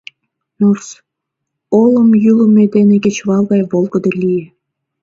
Но-с... 0.59 0.87
олым 1.79 2.09
йӱлымӧ 2.23 2.63
дене 2.75 2.95
кечывал 3.03 3.43
гай 3.51 3.61
волгыдо 3.71 4.11
лие. 4.21 4.45